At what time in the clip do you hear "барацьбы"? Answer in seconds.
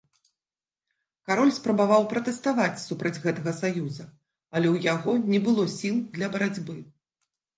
6.37-6.75